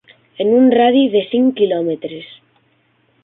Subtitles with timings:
[0.45, 2.31] En un radi de cinc quilòmetres.